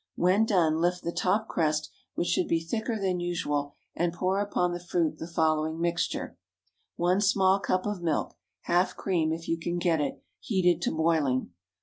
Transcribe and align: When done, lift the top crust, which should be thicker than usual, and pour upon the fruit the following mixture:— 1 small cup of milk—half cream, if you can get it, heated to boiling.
When 0.15 0.45
done, 0.45 0.77
lift 0.81 1.03
the 1.03 1.11
top 1.11 1.47
crust, 1.47 1.91
which 2.15 2.27
should 2.29 2.47
be 2.47 2.59
thicker 2.59 2.99
than 2.99 3.19
usual, 3.19 3.75
and 3.95 4.11
pour 4.11 4.39
upon 4.39 4.73
the 4.73 4.79
fruit 4.83 5.19
the 5.19 5.27
following 5.27 5.79
mixture:— 5.79 6.39
1 6.95 7.21
small 7.21 7.59
cup 7.59 7.85
of 7.85 8.01
milk—half 8.01 8.95
cream, 8.95 9.31
if 9.31 9.47
you 9.47 9.59
can 9.59 9.77
get 9.77 10.01
it, 10.01 10.23
heated 10.39 10.81
to 10.81 10.91
boiling. 10.91 11.51